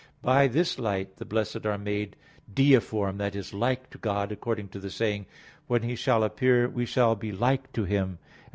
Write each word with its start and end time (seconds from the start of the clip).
By 0.23 0.47
this 0.47 0.79
light 0.79 1.17
the 1.17 1.25
blessed 1.25 1.63
are 1.63 1.77
made 1.77 2.15
"deiform" 2.51 3.21
i.e. 3.21 3.55
like 3.55 3.91
to 3.91 3.99
God, 3.99 4.31
according 4.31 4.69
to 4.69 4.79
the 4.79 4.89
saying: 4.89 5.27
"When 5.67 5.83
He 5.83 5.95
shall 5.95 6.23
appear 6.23 6.67
we 6.67 6.87
shall 6.87 7.15
be 7.15 7.31
like 7.31 7.71
to 7.73 7.83
Him, 7.83 8.07
and 8.17 8.17
[Vulg. 8.17 8.49